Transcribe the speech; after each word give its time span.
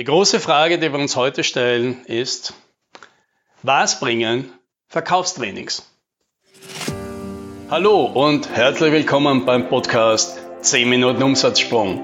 Die 0.00 0.04
große 0.04 0.40
Frage, 0.40 0.78
die 0.78 0.90
wir 0.90 0.98
uns 0.98 1.14
heute 1.14 1.44
stellen, 1.44 2.06
ist, 2.06 2.54
was 3.62 4.00
bringen 4.00 4.50
Verkaufstrainings? 4.88 5.92
Hallo 7.70 8.06
und 8.06 8.48
herzlich 8.48 8.92
willkommen 8.92 9.44
beim 9.44 9.68
Podcast 9.68 10.38
10 10.62 10.88
Minuten 10.88 11.22
Umsatzsprung. 11.22 12.02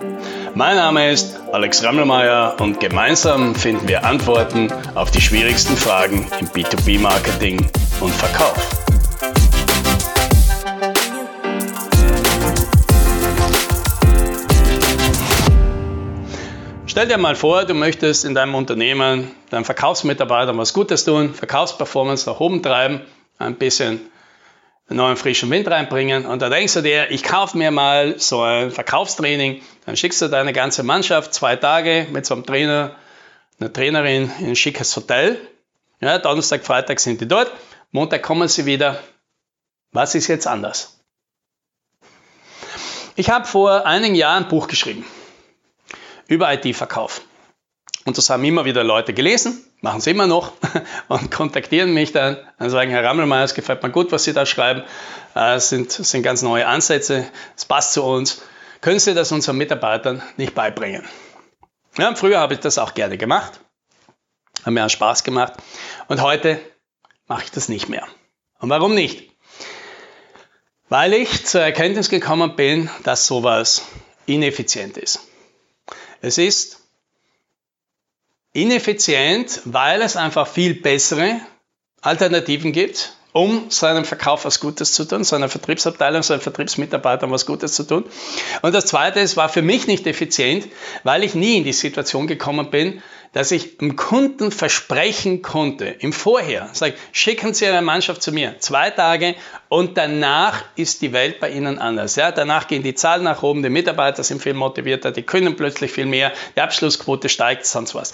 Mein 0.55 0.77
Name 0.77 1.11
ist 1.11 1.41
Alex 1.53 1.83
Rammelmeier 1.85 2.59
und 2.61 2.81
gemeinsam 2.81 3.55
finden 3.55 3.89
wir 3.89 4.05
Antworten 4.05 4.71
auf 4.95 5.11
die 5.11 5.23
schwierigsten 5.23 5.79
Fragen 5.79 6.31
im 6.39 6.49
B2B-Marketing 6.49 7.67
und 8.03 8.13
Verkauf. 8.13 8.86
Stell 16.97 17.09
dir 17.09 17.19
mal 17.19 17.37
vor, 17.37 17.67
du 17.67 17.75
möchtest 17.75 18.25
in 18.25 18.35
deinem 18.35 18.55
Unternehmen 18.55 19.31
deinen 19.51 19.67
Verkaufsmitarbeitern 19.67 20.57
was 20.57 20.73
Gutes 20.73 21.05
tun, 21.05 21.35
Verkaufsperformance 21.35 22.27
nach 22.27 22.41
oben 22.41 22.63
treiben, 22.63 23.03
ein 23.37 23.57
bisschen 23.57 24.01
neuen 24.89 25.19
frischen 25.19 25.51
Wind 25.51 25.69
reinbringen 25.69 26.25
und 26.25 26.41
da 26.41 26.49
denkst 26.49 26.73
du 26.73 26.81
dir, 26.81 27.11
ich 27.11 27.23
kaufe 27.23 27.59
mir 27.59 27.71
mal 27.71 28.19
so 28.19 28.41
ein 28.41 28.71
Verkaufstraining, 28.71 29.61
dann 29.85 29.99
schickst 29.99 30.23
du 30.23 30.29
deine 30.29 30.55
ganze 30.55 30.85
Mannschaft 30.85 31.35
zwei 31.35 31.57
Tage 31.57 32.07
mit 32.13 32.25
so 32.25 32.33
einem 32.33 32.47
Trainer, 32.47 32.97
einer 33.61 33.71
Trainerin 33.71 34.33
in 34.39 34.47
ein 34.47 34.57
schickes 34.57 34.97
Hotel. 34.97 35.39
Ja, 36.01 36.17
Donnerstag, 36.19 36.65
Freitag 36.65 36.99
sind 37.01 37.21
die 37.21 37.29
dort, 37.29 37.53
Montag 37.91 38.23
kommen 38.23 38.49
sie 38.49 38.65
wieder. 38.65 39.03
Was 39.93 40.15
ist 40.15 40.29
jetzt 40.29 40.47
anders? 40.47 40.99
Ich 43.17 43.29
habe 43.29 43.45
vor 43.45 43.85
einigen 43.85 44.15
Jahren 44.15 44.45
ein 44.45 44.49
Buch 44.49 44.67
geschrieben 44.67 45.05
über 46.29 46.53
IT-Verkauf. 46.53 47.23
Und 48.05 48.17
das 48.19 48.31
haben 48.31 48.45
immer 48.45 48.65
wieder 48.65 48.85
Leute 48.85 49.13
gelesen, 49.13 49.65
machen 49.81 50.01
sie 50.01 50.13
immer 50.13 50.29
noch 50.29 50.53
und 51.09 51.31
kontaktieren 51.33 51.93
mich 51.93 52.13
dann 52.13 52.39
und 52.59 52.71
sagen, 52.71 52.91
Herr 52.93 53.03
Rammelmeier, 53.03 53.45
es 53.45 53.55
gefällt 53.55 53.83
mir 53.83 53.91
gut, 53.91 54.13
was 54.13 54.25
Sie 54.25 54.33
da 54.33 54.47
schreiben. 54.47 54.85
Äh, 55.35 55.57
es 55.57 55.71
sind, 55.71 55.91
sind 55.91 56.23
ganz 56.23 56.43
neue 56.43 56.69
Ansätze, 56.69 57.27
es 57.57 57.65
passt 57.65 57.95
zu 57.95 58.05
uns. 58.05 58.43
Können 58.81 59.01
Sie 59.01 59.13
das 59.13 59.33
unseren 59.33 59.57
Mitarbeitern 59.57 60.23
nicht 60.37 60.55
beibringen? 60.55 61.05
Ja, 61.99 62.15
früher 62.15 62.39
habe 62.39 62.55
ich 62.55 62.61
das 62.61 62.79
auch 62.79 62.95
gerne 62.95 63.19
gemacht, 63.19 63.59
hat 64.65 64.73
mir 64.73 64.85
auch 64.85 64.91
Spaß 64.91 65.25
gemacht 65.25 65.55
und 66.07 66.21
heute 66.23 66.61
mache 67.27 67.45
ich 67.45 67.51
das 67.51 67.69
nicht 67.69 67.89
mehr. 67.89 68.07
Und 68.61 68.71
warum 68.71 68.95
nicht? 68.95 69.33
Weil 70.89 71.13
ich 71.15 71.45
zur 71.45 71.63
Erkenntnis 71.63 72.09
gekommen 72.09 72.55
bin, 72.55 72.89
dass 73.03 73.27
sowas 73.27 73.83
ineffizient 74.27 74.97
ist. 74.97 75.21
Es 76.21 76.39
ist 76.39 76.81
ineffizient, 78.53 79.61
weil 79.65 80.03
es 80.03 80.17
einfach 80.17 80.47
viel 80.47 80.75
bessere 80.75 81.41
Alternativen 82.01 82.73
gibt, 82.73 83.16
um 83.37 83.67
seinem 83.69 84.07
Verkauf 84.07 84.47
was 84.47 84.61
Gutes 84.61 84.95
zu 84.95 85.05
tun, 85.05 85.23
seiner 85.23 85.51
Vertriebsabteilung, 85.51 86.23
seinen 86.23 86.41
Vertriebsmitarbeitern 86.41 87.31
was 87.31 87.45
Gutes 87.45 87.75
zu 87.75 87.83
tun. 87.83 88.07
Und 88.63 88.75
das 88.75 88.87
Zweite, 88.87 89.21
es 89.21 89.37
war 89.37 89.51
für 89.51 89.61
mich 89.61 89.87
nicht 89.87 90.07
effizient, 90.07 90.67
weil 91.05 91.23
ich 91.23 91.35
nie 91.35 91.59
in 91.59 91.65
die 91.65 91.75
Situation 91.75 92.29
gekommen 92.29 92.71
bin, 92.71 93.03
dass 93.35 93.51
ich 93.51 93.77
dem 93.77 93.95
Kunden 93.95 94.51
versprechen 94.51 95.43
konnte, 95.43 95.85
im 95.85 96.15
Vorher, 96.15 96.71
sag, 96.73 96.95
schicken 97.13 97.53
Sie 97.53 97.67
eine 97.67 97.83
Mannschaft 97.83 98.23
zu 98.23 98.33
mir, 98.33 98.59
zwei 98.61 98.89
Tage 98.89 99.35
und 99.69 99.99
danach 99.99 100.65
ist 100.75 101.03
die 101.03 101.13
Welt 101.13 101.39
bei 101.39 101.51
Ihnen 101.51 101.79
anders. 101.79 102.17
Ja, 102.17 102.33
danach 102.33 102.69
gehen 102.69 102.83
die 102.83 102.95
Zahlen 102.95 103.25
nach 103.25 103.43
oben, 103.43 103.63
die 103.63 103.69
Mitarbeiter 103.69 104.23
sind 104.23 104.41
viel 104.41 104.55
motivierter, 104.55 105.11
die 105.11 105.25
können 105.25 105.57
plötzlich 105.57 105.93
viel 105.93 106.07
mehr, 106.07 106.33
die 106.57 106.63
Abschlussquote 106.63 107.29
steigt, 107.29 107.67
sonst 107.67 107.95
was. 107.95 108.13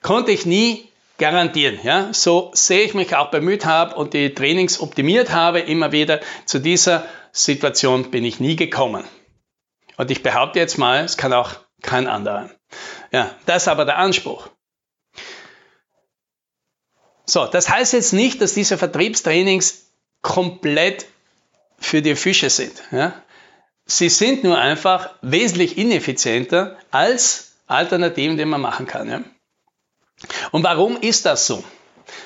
Konnte 0.00 0.32
ich 0.32 0.46
nie 0.46 0.88
garantieren. 1.22 1.78
Ja? 1.84 2.12
So 2.12 2.50
sehe 2.52 2.82
ich 2.82 2.94
mich 2.94 3.14
auch 3.14 3.30
bemüht 3.30 3.64
habe 3.64 3.94
und 3.94 4.12
die 4.12 4.34
Trainings 4.34 4.80
optimiert 4.80 5.30
habe, 5.30 5.60
immer 5.60 5.92
wieder 5.92 6.20
zu 6.46 6.58
dieser 6.58 7.06
Situation 7.30 8.10
bin 8.10 8.24
ich 8.24 8.40
nie 8.40 8.56
gekommen. 8.56 9.04
Und 9.96 10.10
ich 10.10 10.24
behaupte 10.24 10.58
jetzt 10.58 10.78
mal, 10.78 11.04
es 11.04 11.16
kann 11.16 11.32
auch 11.32 11.52
kein 11.80 12.08
anderer. 12.08 12.50
Ja, 13.12 13.30
das 13.46 13.62
ist 13.62 13.68
aber 13.68 13.84
der 13.84 13.98
Anspruch. 13.98 14.48
So, 17.24 17.46
das 17.46 17.68
heißt 17.68 17.92
jetzt 17.92 18.12
nicht, 18.12 18.42
dass 18.42 18.54
diese 18.54 18.76
Vertriebstrainings 18.76 19.92
komplett 20.22 21.06
für 21.78 22.02
die 22.02 22.16
Fische 22.16 22.50
sind. 22.50 22.82
Ja? 22.90 23.14
Sie 23.86 24.08
sind 24.08 24.42
nur 24.42 24.58
einfach 24.58 25.10
wesentlich 25.22 25.78
ineffizienter 25.78 26.78
als 26.90 27.52
Alternativen, 27.68 28.36
die 28.36 28.44
man 28.44 28.60
machen 28.60 28.86
kann. 28.88 29.08
Ja? 29.08 29.22
Und 30.52 30.62
warum 30.62 30.96
ist 31.00 31.26
das 31.26 31.46
so? 31.46 31.64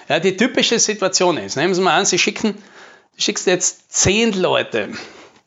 Ja, 0.08 0.20
die 0.20 0.36
typische 0.36 0.78
Situation 0.78 1.38
ist, 1.38 1.56
nehmen 1.56 1.74
Sie 1.74 1.80
mal 1.80 1.96
an, 1.96 2.04
Sie 2.04 2.18
schicken, 2.18 2.62
schickst 3.16 3.46
jetzt 3.46 3.92
zehn 3.92 4.32
Leute 4.32 4.90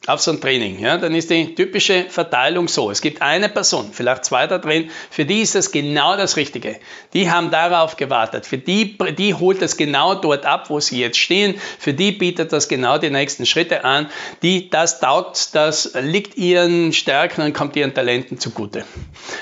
auf 0.07 0.22
so 0.22 0.31
ein 0.31 0.40
Training, 0.40 0.79
ja, 0.79 0.97
dann 0.97 1.13
ist 1.13 1.29
die 1.29 1.53
typische 1.53 2.06
Verteilung 2.09 2.67
so. 2.67 2.90
Es 2.90 3.01
gibt 3.01 3.22
eine 3.22 3.50
Person, 3.50 3.91
vielleicht 3.91 4.25
zwei 4.25 4.47
da 4.47 4.57
drin, 4.57 4.90
für 5.12 5.25
die 5.25 5.41
ist 5.41 5.56
das 5.56 5.72
genau 5.72 6.16
das 6.16 6.38
Richtige. 6.38 6.79
Die 7.13 7.29
haben 7.29 7.51
darauf 7.51 7.97
gewartet. 7.97 8.45
Für 8.45 8.57
die, 8.57 8.97
die 9.17 9.34
holt 9.34 9.61
das 9.61 9.78
genau 9.78 10.16
dort 10.16 10.46
ab, 10.46 10.69
wo 10.69 10.79
sie 10.79 11.00
jetzt 11.00 11.17
stehen. 11.17 11.59
Für 11.78 11.94
die 11.94 12.11
bietet 12.11 12.53
das 12.53 12.69
genau 12.69 12.97
die 12.97 13.09
nächsten 13.09 13.46
Schritte 13.46 13.84
an. 13.84 14.09
Die, 14.41 14.69
das 14.69 15.00
taugt, 15.00 15.53
das 15.53 15.91
liegt 16.01 16.38
ihren 16.38 16.94
Stärken 16.94 17.41
und 17.41 17.53
kommt 17.53 17.75
ihren 17.75 17.94
Talenten 17.94 18.40
zugute. 18.40 18.85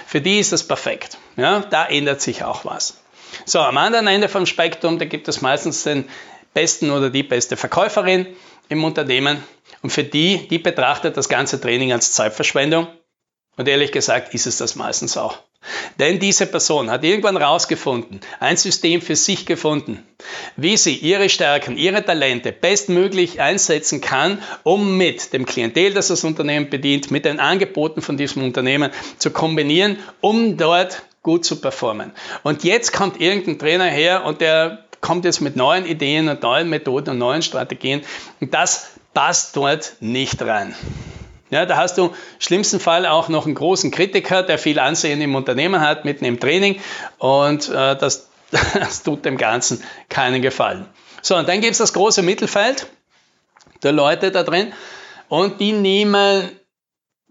Für 0.06 0.22
die 0.22 0.40
ist 0.40 0.52
das 0.52 0.68
perfekt. 0.68 1.18
Ja, 1.38 1.62
da 1.62 1.86
ändert 1.86 2.20
sich 2.22 2.44
auch 2.44 2.66
was. 2.66 2.98
So, 3.46 3.60
am 3.60 3.78
anderen 3.78 4.08
Ende 4.08 4.30
vom 4.30 4.46
Spektrum, 4.46 5.00
da 5.00 5.06
gibt 5.06 5.28
es 5.28 5.42
meistens 5.42 5.84
den 5.84 6.06
besten 6.54 6.92
oder 6.92 7.10
die 7.10 7.24
beste 7.24 7.58
Verkäuferin 7.58 8.28
im 8.70 8.84
Unternehmen. 8.84 9.44
Und 9.82 9.92
für 9.92 10.04
die, 10.04 10.48
die 10.48 10.60
betrachtet 10.60 11.18
das 11.18 11.30
ganze 11.30 11.62
Training 11.62 11.94
als 11.94 12.14
Zeitverschwendung. 12.14 12.88
Und 13.58 13.68
ehrlich 13.68 13.92
gesagt 13.92 14.34
ist 14.34 14.48
es 14.48 14.58
das 14.58 14.76
meistens 14.76 15.18
auch. 15.18 15.40
Denn 16.00 16.20
diese 16.20 16.46
Person 16.46 16.92
hat 16.92 17.04
irgendwann 17.04 17.38
herausgefunden, 17.38 18.22
ein 18.40 18.56
System 18.56 19.02
für 19.02 19.16
sich 19.16 19.46
gefunden, 19.46 20.06
wie 20.56 20.78
sie 20.78 20.96
ihre 20.96 21.30
Stärken, 21.30 21.78
ihre 21.78 22.06
Talente 22.06 22.52
bestmöglich 22.52 23.42
einsetzen 23.42 24.00
kann, 24.00 24.42
um 24.64 24.98
mit 24.98 25.34
dem 25.34 25.46
Klientel, 25.46 25.94
das 25.94 26.08
das 26.08 26.24
Unternehmen 26.24 26.70
bedient, 26.70 27.10
mit 27.12 27.26
den 27.26 27.40
Angeboten 27.40 28.02
von 28.02 28.18
diesem 28.18 28.44
Unternehmen 28.44 28.92
zu 29.18 29.32
kombinieren, 29.32 29.98
um 30.22 30.58
dort 30.58 31.02
gut 31.28 31.44
zu 31.44 31.60
performen. 31.60 32.14
Und 32.44 32.64
jetzt 32.64 32.94
kommt 32.94 33.20
irgendein 33.20 33.60
Trainer 33.60 33.84
her 33.84 34.24
und 34.24 34.40
der 34.40 34.86
kommt 35.02 35.26
jetzt 35.26 35.42
mit 35.42 35.58
neuen 35.58 35.86
Ideen 35.86 36.30
und 36.30 36.42
neuen 36.42 36.70
Methoden 36.70 37.10
und 37.10 37.18
neuen 37.18 37.42
Strategien. 37.42 38.02
Und 38.40 38.54
das 38.54 38.92
passt 39.14 39.58
dort 39.58 39.98
nicht 40.00 40.42
rein. 40.42 40.74
Ja, 41.50 41.66
da 41.66 41.76
hast 41.76 41.98
du 41.98 42.06
im 42.06 42.12
schlimmsten 42.40 42.80
Fall 42.80 43.06
auch 43.06 43.28
noch 43.28 43.46
einen 43.46 43.56
großen 43.56 43.92
Kritiker, 43.92 44.42
der 44.42 44.58
viel 44.58 44.80
Ansehen 44.80 45.20
im 45.20 45.36
Unternehmen 45.36 45.82
hat, 45.82 46.06
mitten 46.06 46.24
im 46.24 46.40
Training 46.40 46.80
und 47.18 47.68
äh, 47.68 47.98
das, 47.98 48.30
das 48.74 49.04
tut 49.04 49.26
dem 49.26 49.36
Ganzen 49.38 49.84
keinen 50.08 50.42
Gefallen. 50.42 50.86
So, 51.22 51.36
und 51.36 51.50
dann 51.50 51.60
gibt 51.60 51.74
es 51.74 51.80
das 51.80 51.92
große 51.92 52.22
Mittelfeld 52.22 52.88
der 53.84 53.92
Leute 53.92 54.32
da 54.32 54.44
drin 54.44 54.72
und 55.28 55.60
die 55.60 55.74
nehmen 55.74 56.50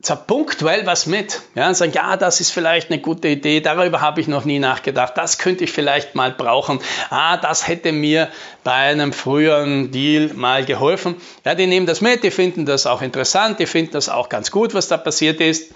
zwar 0.06 0.18
punktuell 0.18 0.86
was 0.86 1.06
mit, 1.06 1.42
ja, 1.56 1.66
und 1.66 1.74
sagen, 1.74 1.92
ja, 1.92 2.16
das 2.16 2.40
ist 2.40 2.52
vielleicht 2.52 2.90
eine 2.90 3.00
gute 3.00 3.26
Idee, 3.28 3.60
darüber 3.60 4.00
habe 4.00 4.20
ich 4.20 4.28
noch 4.28 4.44
nie 4.44 4.60
nachgedacht, 4.60 5.14
das 5.16 5.38
könnte 5.38 5.64
ich 5.64 5.72
vielleicht 5.72 6.14
mal 6.14 6.30
brauchen, 6.30 6.78
ah, 7.10 7.36
das 7.36 7.66
hätte 7.66 7.90
mir 7.90 8.30
bei 8.62 8.72
einem 8.72 9.12
früheren 9.12 9.90
Deal 9.90 10.32
mal 10.34 10.64
geholfen. 10.64 11.16
Ja, 11.44 11.56
die 11.56 11.66
nehmen 11.66 11.86
das 11.86 12.00
mit, 12.00 12.22
die 12.22 12.30
finden 12.30 12.66
das 12.66 12.86
auch 12.86 13.02
interessant, 13.02 13.58
die 13.58 13.66
finden 13.66 13.92
das 13.92 14.08
auch 14.08 14.28
ganz 14.28 14.52
gut, 14.52 14.74
was 14.74 14.86
da 14.86 14.96
passiert 14.96 15.40
ist. 15.40 15.74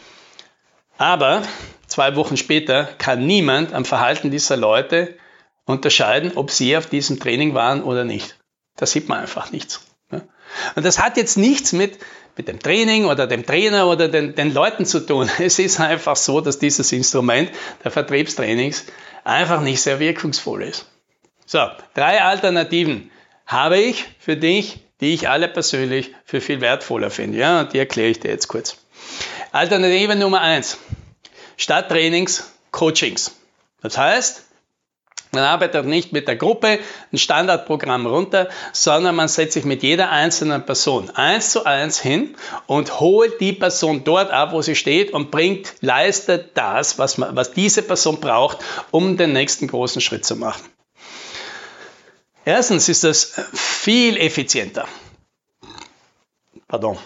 Aber 0.97 1.43
zwei 1.89 2.15
Wochen 2.15 2.37
später 2.37 2.85
kann 2.99 3.27
niemand 3.27 3.75
am 3.75 3.85
Verhalten 3.85 4.31
dieser 4.31 4.57
Leute 4.57 5.17
unterscheiden, 5.65 6.33
ob 6.37 6.53
sie 6.53 6.77
auf 6.77 6.87
diesem 6.87 7.19
Training 7.19 7.55
waren 7.55 7.83
oder 7.83 8.05
nicht. 8.05 8.39
Da 8.77 8.87
sieht 8.87 9.09
man 9.09 9.19
einfach 9.19 9.51
nichts. 9.51 9.81
Und 10.75 10.85
das 10.85 10.99
hat 10.99 11.17
jetzt 11.17 11.37
nichts 11.37 11.73
mit 11.73 11.99
mit 12.37 12.49
dem 12.49 12.61
Training 12.61 13.05
oder 13.05 13.27
dem 13.27 13.45
Trainer 13.45 13.87
oder 13.87 14.09
den, 14.09 14.35
den 14.35 14.53
Leuten 14.53 14.85
zu 14.87 15.01
tun. 15.01 15.31
Es 15.39 15.59
ist 15.59 15.81
einfach 15.81 16.17
so, 16.17 16.41
dass 16.41 16.59
dieses 16.59 16.93
Instrument 16.93 17.51
der 17.85 17.91
Vertriebstrainings 17.91 18.87
einfach 19.25 19.61
nicht 19.61 19.81
sehr 19.83 20.01
wirkungsvoll 20.01 20.63
ist. 20.63 20.87
So, 21.47 21.67
drei 21.95 22.23
Alternativen 22.23 23.11
habe 23.47 23.79
ich 23.79 24.05
für 24.19 24.37
dich, 24.37 24.81
die 25.01 25.15
ich 25.15 25.29
alle 25.29 25.49
persönlich 25.49 26.15
für 26.25 26.41
viel 26.41 26.61
wertvoller 26.61 27.11
finde. 27.11 27.39
Ja, 27.39 27.61
und 27.61 27.73
die 27.73 27.79
erkläre 27.79 28.11
ich 28.11 28.21
dir 28.21 28.31
jetzt 28.31 28.49
kurz. 28.49 28.77
Alternative 29.51 30.15
Nummer 30.15 30.41
eins: 30.41 30.79
Statt 31.57 31.89
Trainings, 31.89 32.53
Coachings. 32.71 33.33
Das 33.83 33.99
heißt, 33.99 34.45
Man 35.33 35.45
arbeitet 35.45 35.87
nicht 35.87 36.13
mit 36.13 36.27
der 36.27 36.35
Gruppe 36.35 36.81
ein 37.13 37.19
Standardprogramm 37.19 38.07
runter, 38.07 38.49
sondern 38.73 39.15
man 39.15 39.29
setzt 39.29 39.53
sich 39.53 39.65
mit 39.65 39.83
jeder 39.85 40.11
einzelnen 40.11 40.67
Person 40.67 41.11
eins 41.11 41.51
zu 41.51 41.65
eins 41.65 42.01
hin 42.01 42.35
und 42.67 42.99
holt 42.99 43.41
die 43.41 43.53
Person 43.53 44.03
dort 44.03 44.33
ab, 44.33 44.53
wo 44.53 44.61
sie 44.61 44.75
steht 44.75 45.13
und 45.13 45.31
bringt, 45.31 45.75
leistet 45.83 46.57
das, 46.57 46.99
was, 46.99 47.17
man, 47.17 47.37
was 47.37 47.53
diese 47.53 47.83
Person 47.83 48.19
braucht, 48.19 48.59
um 48.91 49.17
den 49.17 49.33
nächsten 49.33 49.69
großen 49.69 50.01
Schritt 50.01 50.25
zu 50.25 50.35
machen. 50.35 50.65
Erstens 52.45 52.89
ist 52.89 53.05
das 53.05 53.41
viel 53.53 54.17
effizienter. 54.17 54.89
Pardon. 56.67 56.99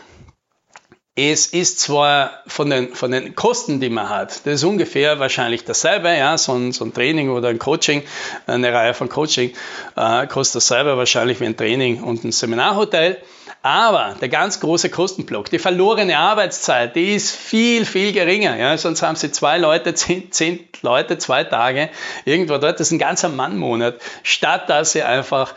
Es 1.17 1.47
ist 1.47 1.79
zwar 1.79 2.43
von 2.49 2.69
den, 2.71 2.93
von 2.93 3.13
den 3.13 3.37
Kosten, 3.37 3.79
die 3.79 3.89
man 3.89 4.09
hat, 4.09 4.45
das 4.47 4.55
ist 4.55 4.65
ungefähr 4.65 5.21
wahrscheinlich 5.21 5.65
dasselbe, 5.65 6.09
ja, 6.09 6.37
so 6.37 6.55
ein, 6.55 6.73
so 6.73 6.85
ein 6.85 6.93
Training 6.93 7.31
oder 7.31 7.51
ein 7.51 7.61
Coaching, 7.61 8.03
eine 8.49 8.73
Reihe 8.73 8.95
von 8.95 9.09
Coaching 9.09 9.53
äh, 9.95 10.27
kostet 10.27 10.57
dasselbe 10.57 10.97
wahrscheinlich 10.97 11.39
wie 11.39 11.47
ein 11.47 11.57
Training 11.57 12.03
und 12.03 12.25
ein 12.25 12.33
Seminarhotel. 12.33 13.19
Aber 13.63 14.17
der 14.21 14.29
ganz 14.29 14.59
große 14.59 14.91
Kostenblock, 14.91 15.51
die 15.51 15.61
verlorene 15.61 16.19
Arbeitszeit, 16.19 16.97
die 16.97 17.15
ist 17.15 17.31
viel, 17.31 17.87
viel 17.87 18.13
geringer. 18.13 18.57
Ja, 18.57 18.77
sonst 18.77 19.03
haben 19.03 19.15
sie 19.15 19.31
zwei 19.31 19.57
Leute, 19.59 19.95
zehn, 19.95 20.33
zehn 20.33 20.69
Leute, 20.83 21.17
zwei 21.19 21.45
Tage 21.45 21.91
irgendwo 22.25 22.59
dort, 22.59 22.81
das 22.81 22.89
ist 22.89 22.93
ein 22.93 22.99
ganzer 22.99 23.29
Mannmonat, 23.29 24.01
statt 24.25 24.69
dass 24.69 24.91
sie 24.93 25.05
einfach 25.05 25.55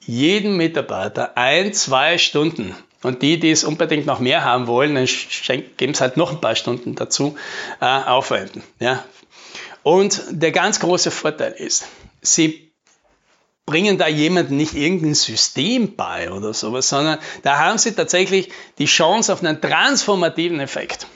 jeden 0.00 0.58
Mitarbeiter 0.58 1.38
ein, 1.38 1.72
zwei 1.72 2.18
Stunden 2.18 2.76
und 3.02 3.22
die, 3.22 3.38
die 3.38 3.50
es 3.50 3.64
unbedingt 3.64 4.06
noch 4.06 4.20
mehr 4.20 4.44
haben 4.44 4.66
wollen, 4.66 4.94
dann 4.94 5.06
geben 5.76 5.92
es 5.92 6.00
halt 6.00 6.16
noch 6.16 6.32
ein 6.32 6.40
paar 6.40 6.56
Stunden 6.56 6.94
dazu, 6.94 7.36
äh, 7.80 7.84
aufwenden. 7.84 8.62
Ja. 8.78 9.04
Und 9.82 10.22
der 10.30 10.52
ganz 10.52 10.80
große 10.80 11.10
Vorteil 11.10 11.52
ist, 11.52 11.84
sie 12.20 12.72
bringen 13.66 13.98
da 13.98 14.08
jemanden 14.08 14.56
nicht 14.56 14.74
irgendein 14.74 15.14
System 15.14 15.96
bei 15.96 16.30
oder 16.30 16.52
sowas, 16.52 16.88
sondern 16.88 17.18
da 17.42 17.58
haben 17.58 17.78
sie 17.78 17.92
tatsächlich 17.92 18.50
die 18.78 18.86
Chance 18.86 19.32
auf 19.32 19.42
einen 19.42 19.60
transformativen 19.60 20.60
Effekt. 20.60 21.06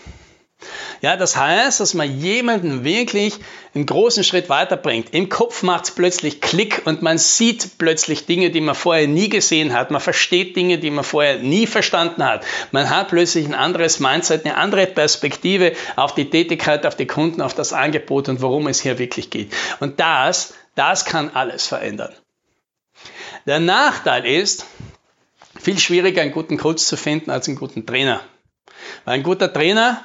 Ja, 1.02 1.16
das 1.16 1.36
heißt, 1.36 1.80
dass 1.80 1.94
man 1.94 2.18
jemanden 2.20 2.84
wirklich 2.84 3.34
einen 3.74 3.86
großen 3.86 4.24
Schritt 4.24 4.48
weiterbringt. 4.48 5.12
Im 5.12 5.28
Kopf 5.28 5.62
macht 5.62 5.84
es 5.84 5.90
plötzlich 5.90 6.40
Klick 6.40 6.82
und 6.86 7.02
man 7.02 7.18
sieht 7.18 7.78
plötzlich 7.78 8.26
Dinge, 8.26 8.50
die 8.50 8.60
man 8.60 8.74
vorher 8.74 9.06
nie 9.06 9.28
gesehen 9.28 9.72
hat. 9.72 9.90
Man 9.90 10.00
versteht 10.00 10.56
Dinge, 10.56 10.78
die 10.78 10.90
man 10.90 11.04
vorher 11.04 11.38
nie 11.38 11.66
verstanden 11.66 12.24
hat. 12.24 12.44
Man 12.72 12.88
hat 12.88 13.08
plötzlich 13.08 13.46
ein 13.46 13.54
anderes 13.54 14.00
Mindset, 14.00 14.44
eine 14.44 14.56
andere 14.56 14.86
Perspektive 14.86 15.72
auf 15.96 16.14
die 16.14 16.30
Tätigkeit, 16.30 16.86
auf 16.86 16.96
die 16.96 17.06
Kunden, 17.06 17.42
auf 17.42 17.54
das 17.54 17.72
Angebot 17.72 18.28
und 18.28 18.40
worum 18.40 18.66
es 18.66 18.80
hier 18.80 18.98
wirklich 18.98 19.30
geht. 19.30 19.52
Und 19.80 20.00
das, 20.00 20.54
das 20.74 21.04
kann 21.04 21.30
alles 21.34 21.66
verändern. 21.66 22.12
Der 23.46 23.60
Nachteil 23.60 24.26
ist, 24.26 24.66
viel 25.60 25.78
schwieriger 25.78 26.22
einen 26.22 26.32
guten 26.32 26.56
Coach 26.56 26.82
zu 26.82 26.96
finden 26.96 27.30
als 27.30 27.48
einen 27.48 27.56
guten 27.56 27.86
Trainer. 27.86 28.20
Weil 29.04 29.14
ein 29.14 29.22
guter 29.22 29.52
Trainer 29.52 30.04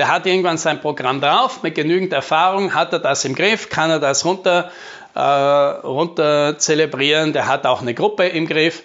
der 0.00 0.08
hat 0.08 0.24
irgendwann 0.24 0.56
sein 0.56 0.80
Programm 0.80 1.20
drauf, 1.20 1.62
mit 1.62 1.74
genügend 1.74 2.14
Erfahrung 2.14 2.72
hat 2.72 2.90
er 2.94 3.00
das 3.00 3.26
im 3.26 3.34
Griff, 3.34 3.68
kann 3.68 3.90
er 3.90 4.00
das 4.00 4.24
runter, 4.24 4.70
äh, 5.14 5.20
runter 5.20 6.56
zelebrieren, 6.56 7.34
der 7.34 7.46
hat 7.46 7.66
auch 7.66 7.82
eine 7.82 7.92
Gruppe 7.92 8.26
im 8.26 8.46
Griff 8.46 8.82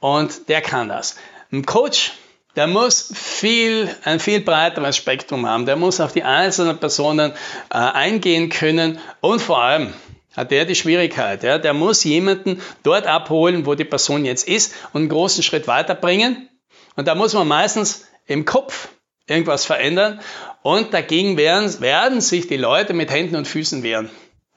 und 0.00 0.48
der 0.48 0.62
kann 0.62 0.88
das. 0.88 1.16
Ein 1.52 1.66
Coach, 1.66 2.12
der 2.56 2.66
muss 2.66 3.12
viel, 3.14 3.94
ein 4.04 4.20
viel 4.20 4.40
breiteres 4.40 4.96
Spektrum 4.96 5.46
haben, 5.46 5.66
der 5.66 5.76
muss 5.76 6.00
auf 6.00 6.14
die 6.14 6.22
einzelnen 6.22 6.78
Personen 6.78 7.32
äh, 7.68 7.76
eingehen 7.76 8.48
können 8.48 9.00
und 9.20 9.42
vor 9.42 9.62
allem, 9.62 9.92
hat 10.34 10.50
der 10.50 10.64
die 10.64 10.76
Schwierigkeit. 10.76 11.42
Ja? 11.42 11.58
Der 11.58 11.74
muss 11.74 12.04
jemanden 12.04 12.62
dort 12.84 13.06
abholen, 13.06 13.66
wo 13.66 13.74
die 13.74 13.84
Person 13.84 14.24
jetzt 14.24 14.48
ist 14.48 14.72
und 14.94 15.02
einen 15.02 15.08
großen 15.10 15.42
Schritt 15.42 15.68
weiterbringen. 15.68 16.48
Und 16.96 17.06
da 17.06 17.14
muss 17.14 17.34
man 17.34 17.46
meistens 17.46 18.06
im 18.26 18.46
Kopf 18.46 18.88
irgendwas 19.28 19.64
verändern. 19.64 20.20
Und 20.62 20.92
dagegen 20.92 21.36
werden, 21.36 21.80
werden 21.80 22.20
sich 22.20 22.48
die 22.48 22.56
Leute 22.56 22.94
mit 22.94 23.10
Händen 23.10 23.36
und 23.36 23.46
Füßen 23.46 23.82
wehren. 23.82 24.10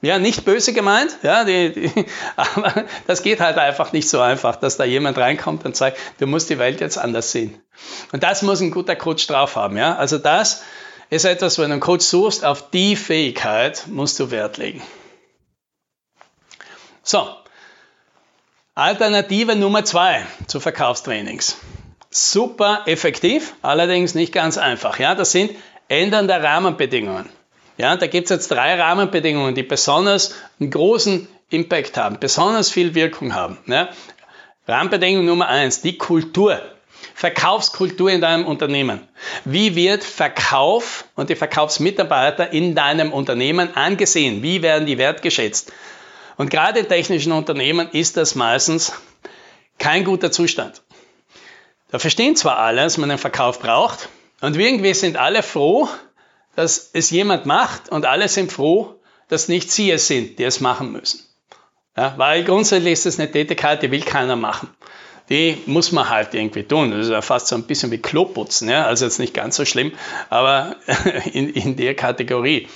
Ja, 0.03 0.17
nicht 0.17 0.45
böse 0.45 0.73
gemeint, 0.73 1.15
ja, 1.21 1.43
die, 1.43 1.73
die, 1.73 2.05
aber 2.35 2.85
das 3.05 3.21
geht 3.21 3.39
halt 3.39 3.59
einfach 3.59 3.93
nicht 3.93 4.09
so 4.09 4.19
einfach, 4.19 4.55
dass 4.55 4.77
da 4.77 4.83
jemand 4.83 5.17
reinkommt 5.19 5.63
und 5.63 5.75
sagt, 5.75 5.99
du 6.17 6.25
musst 6.25 6.49
die 6.49 6.57
Welt 6.57 6.81
jetzt 6.81 6.97
anders 6.97 7.31
sehen. 7.31 7.61
Und 8.11 8.23
das 8.23 8.41
muss 8.41 8.61
ein 8.61 8.71
guter 8.71 8.95
Coach 8.95 9.27
drauf 9.27 9.55
haben, 9.55 9.77
ja. 9.77 9.95
Also 9.95 10.17
das 10.17 10.63
ist 11.11 11.25
etwas, 11.25 11.59
wenn 11.59 11.67
du 11.67 11.73
einen 11.73 11.81
Coach 11.81 12.05
suchst, 12.05 12.43
auf 12.43 12.71
die 12.71 12.95
Fähigkeit 12.95 13.85
musst 13.87 14.19
du 14.19 14.31
Wert 14.31 14.57
legen. 14.57 14.81
So. 17.03 17.29
Alternative 18.73 19.55
Nummer 19.55 19.85
zwei 19.85 20.25
zu 20.47 20.59
Verkaufstrainings 20.59 21.57
super 22.11 22.83
effektiv, 22.85 23.53
allerdings 23.61 24.13
nicht 24.13 24.33
ganz 24.33 24.57
einfach. 24.57 24.99
Ja, 24.99 25.15
das 25.15 25.31
sind 25.31 25.51
Ändern 25.87 26.27
der 26.27 26.43
Rahmenbedingungen. 26.43 27.29
Ja, 27.77 27.95
da 27.95 28.05
gibt 28.07 28.25
es 28.25 28.29
jetzt 28.29 28.51
drei 28.51 28.79
Rahmenbedingungen, 28.79 29.55
die 29.55 29.63
besonders 29.63 30.35
einen 30.59 30.69
großen 30.69 31.27
Impact 31.49 31.97
haben, 31.97 32.19
besonders 32.19 32.69
viel 32.69 32.93
Wirkung 32.93 33.33
haben. 33.33 33.57
Ja. 33.65 33.89
Rahmenbedingung 34.67 35.25
Nummer 35.25 35.47
eins, 35.47 35.81
die 35.81 35.97
Kultur. 35.97 36.61
Verkaufskultur 37.15 38.11
in 38.11 38.21
deinem 38.21 38.45
Unternehmen. 38.45 39.07
Wie 39.43 39.75
wird 39.75 40.03
Verkauf 40.03 41.05
und 41.15 41.29
die 41.29 41.35
Verkaufsmitarbeiter 41.35 42.51
in 42.51 42.75
deinem 42.75 43.11
Unternehmen 43.11 43.75
angesehen? 43.75 44.43
Wie 44.43 44.61
werden 44.61 44.85
die 44.85 44.97
wertgeschätzt? 44.97 45.71
Und 46.37 46.49
gerade 46.49 46.79
in 46.79 46.87
technischen 46.87 47.31
Unternehmen 47.31 47.89
ist 47.91 48.17
das 48.17 48.35
meistens 48.35 48.93
kein 49.77 50.03
guter 50.03 50.31
Zustand. 50.31 50.81
Da 51.91 51.99
verstehen 51.99 52.35
zwar 52.35 52.57
alle, 52.57 52.83
dass 52.83 52.97
man 52.97 53.11
einen 53.11 53.19
Verkauf 53.19 53.59
braucht 53.59 54.09
und 54.39 54.57
irgendwie 54.57 54.93
sind 54.93 55.17
alle 55.17 55.43
froh, 55.43 55.87
dass 56.55 56.89
es 56.93 57.09
jemand 57.11 57.45
macht 57.45 57.89
und 57.89 58.05
alle 58.05 58.27
sind 58.27 58.51
froh, 58.51 58.95
dass 59.27 59.47
nicht 59.47 59.71
sie 59.71 59.91
es 59.91 60.07
sind, 60.07 60.39
die 60.39 60.43
es 60.43 60.61
machen 60.61 60.91
müssen. 60.91 61.25
Ja, 61.97 62.13
weil 62.17 62.43
grundsätzlich 62.43 62.93
ist 62.93 63.05
das 63.05 63.19
eine 63.19 63.31
Tätigkeit, 63.31 63.83
die 63.83 63.91
will 63.91 64.01
keiner 64.01 64.37
machen. 64.37 64.69
Die 65.29 65.57
muss 65.65 65.91
man 65.91 66.09
halt 66.09 66.33
irgendwie 66.33 66.63
tun. 66.63 66.91
Das 66.91 67.05
ist 67.05 67.11
ja 67.11 67.21
fast 67.21 67.47
so 67.47 67.55
ein 67.55 67.63
bisschen 67.63 67.91
wie 67.91 67.99
Kloputzen. 67.99 68.69
Ja? 68.69 68.85
Also 68.85 69.05
jetzt 69.05 69.19
nicht 69.19 69.33
ganz 69.33 69.55
so 69.55 69.65
schlimm, 69.65 69.93
aber 70.29 70.75
in, 71.33 71.49
in 71.53 71.75
der 71.75 71.95
Kategorie. 71.95 72.67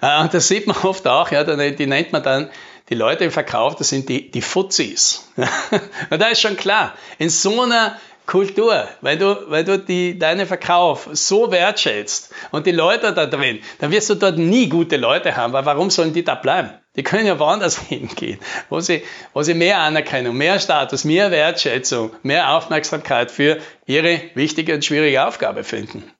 Äh, 0.00 0.20
und 0.20 0.34
das 0.34 0.48
sieht 0.48 0.66
man 0.66 0.76
oft 0.82 1.06
auch, 1.08 1.30
ja, 1.30 1.42
die 1.44 1.86
nennt 1.86 2.12
man 2.12 2.22
dann 2.22 2.50
die 2.88 2.94
Leute 2.94 3.24
im 3.24 3.30
Verkauf, 3.30 3.76
das 3.76 3.88
sind 3.88 4.08
die, 4.08 4.30
die 4.30 4.42
Fuzis. 4.42 5.28
Und 6.10 6.20
da 6.20 6.26
ist 6.26 6.42
schon 6.42 6.56
klar, 6.56 6.92
in 7.18 7.30
so 7.30 7.62
einer 7.62 7.98
Kultur, 8.26 8.88
weil 9.02 9.18
du, 9.18 9.50
weil 9.50 9.64
du 9.64 9.78
die, 9.78 10.18
deinen 10.18 10.46
Verkauf 10.46 11.08
so 11.12 11.50
wertschätzt 11.50 12.32
und 12.52 12.66
die 12.66 12.72
Leute 12.72 13.12
da 13.12 13.26
drin, 13.26 13.60
dann 13.80 13.90
wirst 13.90 14.08
du 14.08 14.14
dort 14.14 14.38
nie 14.38 14.68
gute 14.68 14.96
Leute 14.96 15.36
haben, 15.36 15.52
weil 15.52 15.66
warum 15.66 15.90
sollen 15.90 16.14
die 16.14 16.24
da 16.24 16.34
bleiben? 16.34 16.70
Die 16.96 17.02
können 17.02 17.26
ja 17.26 17.38
woanders 17.38 17.78
hingehen, 17.88 18.40
wo 18.70 18.80
sie, 18.80 19.02
wo 19.34 19.42
sie 19.42 19.54
mehr 19.54 19.78
Anerkennung, 19.78 20.36
mehr 20.36 20.58
Status, 20.58 21.04
mehr 21.04 21.30
Wertschätzung, 21.30 22.12
mehr 22.22 22.52
Aufmerksamkeit 22.52 23.30
für 23.30 23.58
ihre 23.84 24.20
wichtige 24.34 24.74
und 24.74 24.84
schwierige 24.84 25.26
Aufgabe 25.26 25.62
finden. 25.62 26.10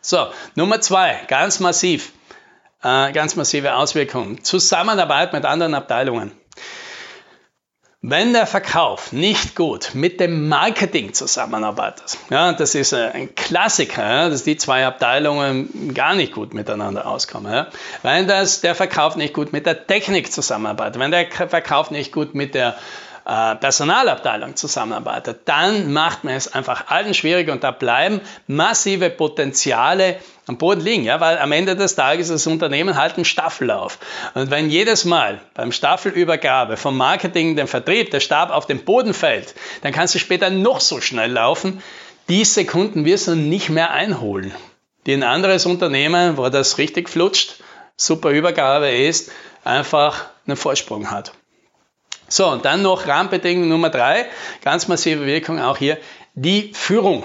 So, 0.00 0.26
Nummer 0.56 0.80
zwei, 0.80 1.20
ganz 1.28 1.60
massiv, 1.60 2.12
äh, 2.82 3.12
ganz 3.12 3.36
massive 3.36 3.76
Auswirkungen. 3.76 4.42
Zusammenarbeit 4.44 5.32
mit 5.32 5.44
anderen 5.44 5.74
Abteilungen. 5.74 6.32
Wenn 8.04 8.32
der 8.32 8.48
Verkauf 8.48 9.12
nicht 9.12 9.54
gut 9.54 9.90
mit 9.94 10.18
dem 10.18 10.48
Marketing 10.48 11.14
zusammenarbeitet, 11.14 12.18
ja, 12.30 12.52
das 12.52 12.74
ist 12.74 12.92
ein 12.92 13.32
Klassiker, 13.36 14.02
ja, 14.02 14.28
dass 14.28 14.42
die 14.42 14.56
zwei 14.56 14.84
Abteilungen 14.84 15.94
gar 15.94 16.16
nicht 16.16 16.32
gut 16.32 16.52
miteinander 16.52 17.06
auskommen. 17.06 17.52
Ja. 17.52 17.68
Wenn 18.02 18.26
das, 18.26 18.60
der 18.60 18.74
Verkauf 18.74 19.14
nicht 19.14 19.32
gut 19.32 19.52
mit 19.52 19.66
der 19.66 19.86
Technik 19.86 20.32
zusammenarbeitet, 20.32 21.00
wenn 21.00 21.12
der 21.12 21.30
Verkauf 21.30 21.92
nicht 21.92 22.10
gut 22.10 22.34
mit 22.34 22.56
der 22.56 22.74
äh, 23.24 23.54
Personalabteilung 23.56 24.56
zusammenarbeitet, 24.56 25.42
dann 25.44 25.92
macht 25.92 26.24
man 26.24 26.34
es 26.34 26.52
einfach 26.52 26.88
allen 26.88 27.14
schwierig 27.14 27.48
und 27.50 27.62
da 27.64 27.70
bleiben 27.70 28.20
massive 28.46 29.10
Potenziale 29.10 30.16
am 30.46 30.58
Boden 30.58 30.80
liegen, 30.80 31.04
ja, 31.04 31.20
weil 31.20 31.38
am 31.38 31.52
Ende 31.52 31.76
des 31.76 31.94
Tages 31.94 32.28
das 32.28 32.46
Unternehmen 32.46 32.96
halt 32.96 33.16
ein 33.16 33.24
Staffellauf. 33.24 33.98
Und 34.34 34.50
wenn 34.50 34.70
jedes 34.70 35.04
Mal 35.04 35.40
beim 35.54 35.70
Staffelübergabe 35.70 36.76
vom 36.76 36.96
Marketing, 36.96 37.54
dem 37.54 37.68
Vertrieb, 37.68 38.10
der 38.10 38.20
Stab 38.20 38.50
auf 38.50 38.66
den 38.66 38.84
Boden 38.84 39.14
fällt, 39.14 39.54
dann 39.82 39.92
kannst 39.92 40.14
du 40.14 40.18
später 40.18 40.50
noch 40.50 40.80
so 40.80 41.00
schnell 41.00 41.30
laufen. 41.30 41.82
Die 42.28 42.44
Sekunden 42.44 43.04
wirst 43.04 43.28
du 43.28 43.36
nicht 43.36 43.68
mehr 43.68 43.92
einholen. 43.92 44.52
Die 45.06 45.14
ein 45.14 45.22
anderes 45.22 45.66
Unternehmen, 45.66 46.36
wo 46.36 46.48
das 46.48 46.78
richtig 46.78 47.08
flutscht, 47.08 47.62
super 47.96 48.30
Übergabe 48.30 48.90
ist, 48.90 49.30
einfach 49.64 50.26
einen 50.46 50.56
Vorsprung 50.56 51.10
hat. 51.10 51.32
So, 52.32 52.48
und 52.48 52.64
dann 52.64 52.80
noch 52.80 53.06
Rahmenbedingung 53.06 53.68
Nummer 53.68 53.90
drei, 53.90 54.24
ganz 54.64 54.88
massive 54.88 55.26
Wirkung 55.26 55.60
auch 55.60 55.76
hier, 55.76 55.98
die 56.32 56.72
Führung. 56.72 57.24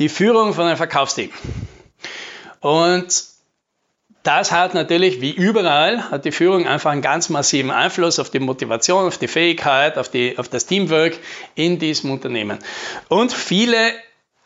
Die 0.00 0.08
Führung 0.08 0.54
von 0.54 0.66
einem 0.66 0.76
Verkaufsteam. 0.76 1.30
Und 2.58 3.06
das 4.24 4.50
hat 4.50 4.74
natürlich, 4.74 5.20
wie 5.20 5.30
überall, 5.30 6.10
hat 6.10 6.24
die 6.24 6.32
Führung 6.32 6.66
einfach 6.66 6.90
einen 6.90 7.00
ganz 7.00 7.28
massiven 7.28 7.70
Einfluss 7.70 8.18
auf 8.18 8.28
die 8.28 8.40
Motivation, 8.40 9.06
auf 9.06 9.18
die 9.18 9.28
Fähigkeit, 9.28 9.98
auf, 9.98 10.08
die, 10.08 10.36
auf 10.36 10.48
das 10.48 10.66
Teamwork 10.66 11.16
in 11.54 11.78
diesem 11.78 12.10
Unternehmen. 12.10 12.58
Und 13.06 13.32
viele 13.32 13.92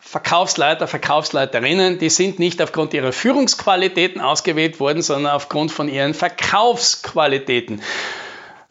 Verkaufsleiter, 0.00 0.87
Verkaufsleiterinnen, 0.87 1.99
die 1.99 2.11
sind 2.11 2.38
nicht 2.38 2.61
aufgrund 2.61 2.92
ihrer 2.92 3.12
Führungsqualitäten 3.12 4.20
ausgewählt 4.20 4.80
worden, 4.80 5.00
sondern 5.00 5.32
aufgrund 5.32 5.73
von 5.73 5.88
ihren 5.88 6.12
Verkaufsqualitäten. 6.12 7.80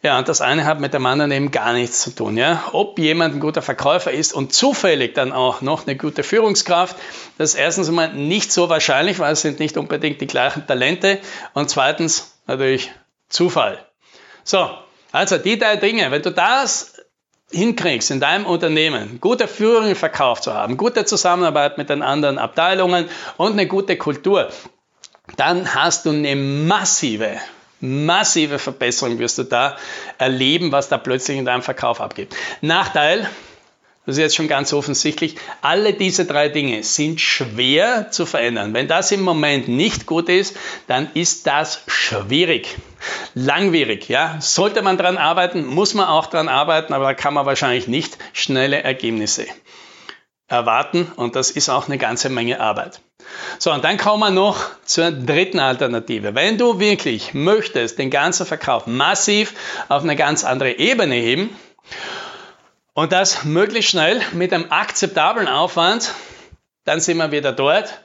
Ja, 0.02 0.18
und 0.18 0.30
das 0.30 0.40
eine 0.40 0.64
hat 0.64 0.80
mit 0.80 0.94
dem 0.94 1.06
anderen 1.06 1.32
eben 1.32 1.52
gar 1.52 1.74
nichts 1.74 2.02
zu 2.02 2.12
tun. 2.12 2.38
Ja? 2.38 2.70
Ob 2.72 2.98
jemand 3.00 3.36
ein 3.36 3.42
guter 3.42 3.62
Verkäufer 3.62 4.12
ist 4.12 4.34
und 4.34 4.54
zufällig 4.54 5.14
dann 5.14 5.34
auch 5.34 5.60
noch 5.60 5.86
eine 5.86 5.98
gute 5.98 6.24
Führungskraft, 6.24 6.96
das 7.38 7.54
ist 7.54 7.60
erstens 7.60 7.90
einmal 7.90 8.14
nicht 8.14 8.54
so 8.54 8.70
wahrscheinlich, 8.70 9.20
weil 9.20 9.34
es 9.34 9.42
sind 9.42 9.60
nicht 9.60 9.76
unbedingt 9.78 10.22
die 10.22 10.28
gleichen 10.28 10.66
Talente. 10.66 11.20
Und 11.54 11.70
zweitens 11.70 12.34
natürlich 12.48 12.92
Zufall. 13.28 13.86
So, 14.46 14.70
also 15.12 15.38
die 15.38 15.60
drei 15.60 15.76
Dinge, 15.76 16.12
wenn 16.12 16.22
du 16.22 16.32
das 16.32 16.94
hinkriegst, 17.52 18.12
in 18.12 18.22
deinem 18.22 18.46
Unternehmen 18.46 19.20
gute 19.20 19.50
Führung 19.50 19.90
im 19.90 19.96
Verkauf 19.98 20.40
zu 20.40 20.54
haben, 20.54 20.78
gute 20.78 21.04
Zusammenarbeit 21.04 21.78
mit 21.78 21.90
den 21.90 22.04
anderen 22.04 22.38
Abteilungen 22.38 23.10
und 23.36 23.52
eine 23.54 23.68
gute 23.68 23.98
Kultur, 23.98 24.50
dann 25.36 25.74
hast 25.76 26.06
du 26.06 26.12
eine 26.12 26.36
massive 26.38 27.38
massive 27.82 28.60
Verbesserung 28.60 29.20
wirst 29.20 29.38
du 29.38 29.44
da 29.44 29.78
erleben, 30.18 30.72
was 30.72 30.90
da 30.90 30.98
plötzlich 30.98 31.38
in 31.38 31.46
deinem 31.46 31.62
Verkauf 31.62 32.02
abgeht. 32.02 32.36
Nachteil, 32.62 33.30
das 34.06 34.18
ist 34.18 34.22
jetzt 34.22 34.36
schon 34.36 34.48
ganz 34.48 34.74
offensichtlich, 34.74 35.36
alle 35.62 35.94
diese 35.94 36.26
drei 36.26 36.50
Dinge 36.50 36.84
sind 36.84 37.22
schwer 37.22 38.10
zu 38.10 38.26
verändern. 38.26 38.74
Wenn 38.74 38.88
das 38.88 39.12
im 39.12 39.22
Moment 39.22 39.68
nicht 39.68 40.08
gut 40.08 40.30
ist, 40.30 40.58
dann 40.88 41.10
ist 41.14 41.46
das 41.46 41.82
schwierig. 41.86 42.76
Langwierig, 43.36 44.10
ja. 44.10 44.38
Sollte 44.42 44.82
man 44.82 44.98
dran 44.98 45.18
arbeiten, 45.18 45.66
muss 45.66 45.94
man 45.94 46.08
auch 46.08 46.26
dran 46.26 46.50
arbeiten, 46.50 46.94
aber 46.94 47.06
da 47.06 47.14
kann 47.14 47.36
man 47.36 47.46
wahrscheinlich 47.46 47.88
nicht 47.88 48.18
schnelle 48.34 48.82
Ergebnisse 48.82 49.46
erwarten 50.50 51.12
und 51.16 51.36
das 51.36 51.52
ist 51.52 51.70
auch 51.70 51.88
eine 51.88 51.98
ganze 51.98 52.30
Menge 52.30 52.60
Arbeit. 52.60 53.00
So, 53.60 53.72
und 53.72 53.84
dann 53.84 53.98
kommen 53.98 54.22
wir 54.22 54.32
noch 54.32 54.66
zur 54.84 55.12
dritten 55.12 55.60
Alternative. 55.60 56.36
Wenn 56.36 56.58
du 56.58 56.80
wirklich 56.80 57.34
möchtest, 57.34 58.00
den 58.00 58.10
ganzen 58.10 58.46
Verkauf 58.46 58.88
massiv 58.88 59.54
auf 59.88 60.04
eine 60.04 60.16
ganz 60.16 60.44
andere 60.44 60.80
Ebene 60.80 61.16
heben 61.16 61.56
und 62.94 63.12
das 63.12 63.44
möglichst 63.44 63.92
schnell 63.92 64.22
mit 64.34 64.52
einem 64.52 64.72
akzeptablen 64.72 65.48
Aufwand, 65.48 66.14
dann 66.86 67.00
sind 67.00 67.18
wir 67.18 67.32
wieder 67.32 67.52
dort 67.52 68.02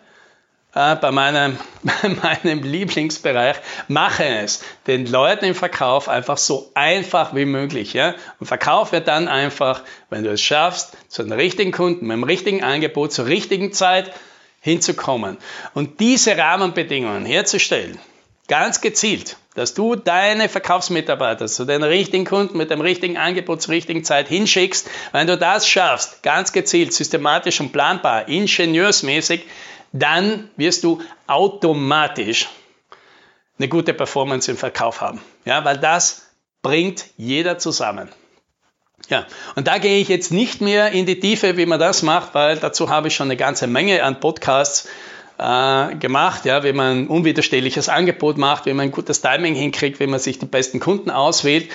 äh, 0.74 0.96
bei, 0.96 1.10
meinem, 1.10 1.58
bei 2.02 2.08
meinem 2.08 2.62
Lieblingsbereich. 2.62 3.56
Mache 3.88 4.24
es 4.24 4.62
den 4.86 5.06
Leuten 5.06 5.44
im 5.44 5.54
Verkauf 5.54 6.08
einfach 6.08 6.38
so 6.38 6.70
einfach 6.74 7.34
wie 7.34 7.44
möglich. 7.44 7.92
Ja? 7.92 8.14
Und 8.40 8.46
Verkauf 8.46 8.92
wird 8.92 9.08
dann 9.08 9.28
einfach, 9.28 9.82
wenn 10.10 10.24
du 10.24 10.30
es 10.30 10.42
schaffst, 10.42 10.96
zu 11.08 11.22
den 11.22 11.32
richtigen 11.32 11.72
Kunden, 11.72 12.06
mit 12.06 12.16
dem 12.16 12.24
richtigen 12.24 12.62
Angebot, 12.62 13.12
zur 13.12 13.26
richtigen 13.26 13.72
Zeit, 13.72 14.12
hinzukommen. 14.60 15.36
Und 15.74 16.00
diese 16.00 16.38
Rahmenbedingungen 16.38 17.26
herzustellen, 17.26 17.98
ganz 18.48 18.80
gezielt, 18.80 19.36
dass 19.54 19.74
du 19.74 19.94
deine 19.94 20.48
Verkaufsmitarbeiter 20.48 21.46
zu 21.46 21.64
den 21.64 21.82
richtigen 21.82 22.24
Kunden 22.24 22.58
mit 22.58 22.70
dem 22.70 22.80
richtigen 22.80 23.16
Angebot 23.16 23.62
zur 23.62 23.74
richtigen 23.74 24.04
Zeit 24.04 24.28
hinschickst, 24.28 24.88
wenn 25.12 25.26
du 25.26 25.38
das 25.38 25.68
schaffst, 25.68 26.22
ganz 26.22 26.52
gezielt, 26.52 26.92
systematisch 26.92 27.60
und 27.60 27.72
planbar, 27.72 28.28
ingenieursmäßig, 28.28 29.44
dann 29.92 30.50
wirst 30.56 30.82
du 30.84 31.00
automatisch 31.26 32.48
eine 33.58 33.68
gute 33.68 33.94
Performance 33.94 34.50
im 34.50 34.56
Verkauf 34.56 35.00
haben. 35.00 35.20
Ja, 35.44 35.64
weil 35.64 35.78
das 35.78 36.26
bringt 36.62 37.06
jeder 37.16 37.58
zusammen. 37.58 38.08
Ja, 39.08 39.26
und 39.54 39.66
da 39.66 39.78
gehe 39.78 40.00
ich 40.00 40.08
jetzt 40.08 40.32
nicht 40.32 40.60
mehr 40.60 40.92
in 40.92 41.04
die 41.04 41.20
Tiefe, 41.20 41.56
wie 41.56 41.66
man 41.66 41.78
das 41.78 42.02
macht, 42.02 42.34
weil 42.34 42.56
dazu 42.56 42.88
habe 42.88 43.08
ich 43.08 43.14
schon 43.14 43.26
eine 43.26 43.36
ganze 43.36 43.66
Menge 43.66 44.02
an 44.02 44.18
Podcasts 44.18 44.88
äh, 45.38 45.94
gemacht, 45.96 46.44
ja, 46.44 46.62
wie 46.64 46.72
man 46.72 47.04
ein 47.04 47.08
unwiderstehliches 47.08 47.88
Angebot 47.88 48.38
macht, 48.38 48.66
wie 48.66 48.72
man 48.72 48.88
ein 48.88 48.92
gutes 48.92 49.20
Timing 49.20 49.54
hinkriegt, 49.54 50.00
wie 50.00 50.06
man 50.06 50.20
sich 50.20 50.38
die 50.38 50.46
besten 50.46 50.80
Kunden 50.80 51.10
auswählt. 51.10 51.70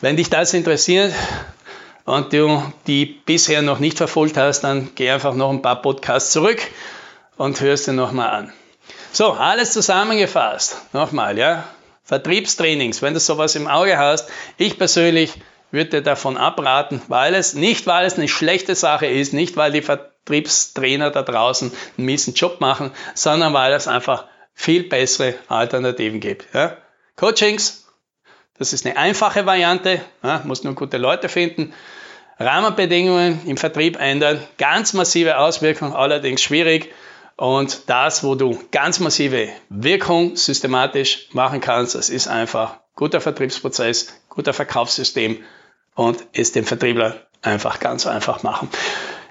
Wenn 0.00 0.16
dich 0.16 0.30
das 0.30 0.54
interessiert 0.54 1.12
und 2.04 2.32
du 2.32 2.62
die 2.86 3.06
bisher 3.06 3.62
noch 3.62 3.78
nicht 3.78 3.98
verfolgt 3.98 4.36
hast, 4.36 4.62
dann 4.62 4.90
geh 4.94 5.10
einfach 5.10 5.34
noch 5.34 5.50
ein 5.50 5.62
paar 5.62 5.80
Podcasts 5.80 6.32
zurück 6.32 6.60
und 7.36 7.60
hörst 7.60 7.86
dir 7.86 7.92
nochmal 7.92 8.30
an. 8.30 8.52
So, 9.12 9.32
alles 9.32 9.72
zusammengefasst. 9.72 10.76
Nochmal, 10.92 11.38
ja. 11.38 11.64
Vertriebstrainings, 12.02 13.00
wenn 13.00 13.14
du 13.14 13.20
sowas 13.20 13.54
im 13.54 13.66
Auge 13.66 13.96
hast. 13.96 14.28
Ich 14.58 14.76
persönlich 14.76 15.32
würde 15.70 16.02
davon 16.02 16.36
abraten, 16.36 17.00
weil 17.08 17.34
es 17.34 17.54
nicht, 17.54 17.86
weil 17.86 18.06
es 18.06 18.16
eine 18.16 18.28
schlechte 18.28 18.74
Sache 18.74 19.06
ist, 19.06 19.32
nicht 19.32 19.56
weil 19.56 19.72
die 19.72 19.82
Vertriebstrainer 20.24 21.10
da 21.10 21.22
draußen 21.22 21.70
einen 21.98 22.06
miesen 22.06 22.34
Job 22.34 22.60
machen, 22.60 22.92
sondern 23.14 23.52
weil 23.52 23.72
es 23.72 23.86
einfach 23.86 24.24
viel 24.54 24.84
bessere 24.84 25.34
Alternativen 25.48 26.20
gibt. 26.20 26.46
Ja? 26.54 26.76
Coachings, 27.16 27.86
das 28.56 28.72
ist 28.72 28.86
eine 28.86 28.96
einfache 28.96 29.46
Variante, 29.46 30.00
ja, 30.22 30.40
muss 30.44 30.64
nur 30.64 30.74
gute 30.74 30.96
Leute 30.96 31.28
finden. 31.28 31.74
Rahmenbedingungen 32.38 33.46
im 33.46 33.56
Vertrieb 33.56 34.00
ändern, 34.00 34.40
ganz 34.58 34.92
massive 34.92 35.38
Auswirkungen, 35.38 35.92
allerdings 35.92 36.42
schwierig. 36.42 36.92
Und 37.36 37.88
das, 37.88 38.24
wo 38.24 38.34
du 38.34 38.58
ganz 38.70 39.00
massive 39.00 39.48
Wirkung 39.68 40.36
systematisch 40.36 41.28
machen 41.32 41.60
kannst, 41.60 41.94
das 41.94 42.10
ist 42.10 42.28
einfach 42.28 42.78
guter 42.94 43.20
Vertriebsprozess, 43.20 44.20
guter 44.28 44.52
Verkaufssystem 44.52 45.44
und 45.94 46.24
es 46.32 46.52
dem 46.52 46.64
Vertriebler 46.64 47.26
einfach 47.42 47.80
ganz 47.80 48.06
einfach 48.06 48.42
machen. 48.42 48.68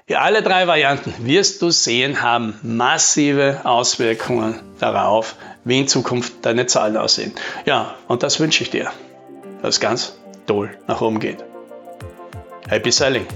Ja, 0.06 0.20
alle 0.20 0.42
drei 0.42 0.66
Varianten 0.66 1.14
wirst 1.20 1.62
du 1.62 1.70
sehen, 1.70 2.20
haben 2.20 2.60
massive 2.62 3.62
Auswirkungen 3.64 4.60
darauf, 4.78 5.34
wie 5.64 5.80
in 5.80 5.88
Zukunft 5.88 6.44
deine 6.44 6.66
Zahlen 6.66 6.98
aussehen. 6.98 7.32
Ja, 7.64 7.94
und 8.06 8.22
das 8.22 8.38
wünsche 8.38 8.62
ich 8.64 8.68
dir, 8.68 8.90
dass 9.62 9.76
es 9.76 9.80
ganz 9.80 10.18
toll 10.46 10.76
nach 10.86 11.00
oben 11.00 11.20
geht. 11.20 11.42
Happy 12.68 12.92
Selling! 12.92 13.26